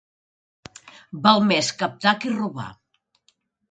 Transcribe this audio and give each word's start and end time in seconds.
Val 1.27 1.45
més 1.53 1.71
captar 1.85 2.17
que 2.25 2.37
robar. 2.43 2.71